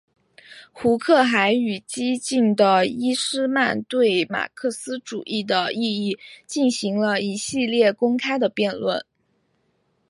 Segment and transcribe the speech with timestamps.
[0.73, 9.05] 胡克还与激进的伊士曼对马克思主义的意义进行了一系列公开的辩论。